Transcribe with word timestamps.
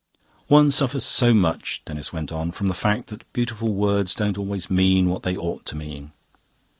"One 0.47 0.71
suffers 0.71 1.03
so 1.05 1.31
much," 1.31 1.83
Denis 1.85 2.11
went 2.11 2.31
on, 2.31 2.49
"from 2.49 2.69
the 2.69 2.73
fact 2.73 3.09
that 3.09 3.31
beautiful 3.33 3.71
words 3.75 4.15
don't 4.15 4.35
always 4.35 4.67
mean 4.67 5.09
what 5.11 5.21
they 5.21 5.37
ought 5.37 5.63
to 5.67 5.75
mean. 5.75 6.11